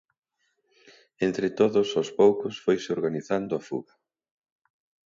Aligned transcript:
Entre 1.27 1.47
todos, 1.59 1.87
aos 1.91 2.09
poucos, 2.19 2.55
foise 2.65 2.89
organizando 2.97 3.51
a 3.55 3.61
fuga. 3.67 3.93